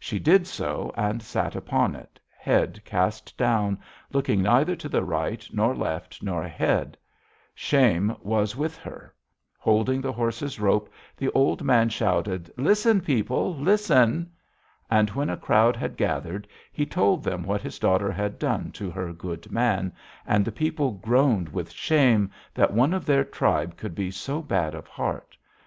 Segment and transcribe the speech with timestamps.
[0.00, 3.78] She did so and sat upon it, head cast down,
[4.10, 6.96] looking neither to the right nor left nor ahead:
[7.54, 9.14] shame was with her.
[9.58, 14.32] Holding the horse's rope, the old man shouted: 'Listen, people, listen.'
[14.90, 18.90] And when a crowd had gathered he told them what his daughter had done to
[18.90, 19.92] her good man,
[20.26, 24.74] and the people groaned with shame that one of their tribe could be so bad
[24.74, 25.36] of heart.